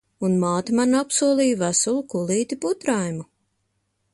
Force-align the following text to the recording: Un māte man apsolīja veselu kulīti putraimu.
Un 0.27 0.37
māte 0.43 0.73
man 0.77 0.95
apsolīja 0.99 1.59
veselu 1.59 2.01
kulīti 2.15 2.59
putraimu. 2.65 3.29